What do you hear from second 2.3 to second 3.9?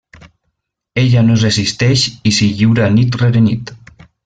i s'hi lliura nit rere nit.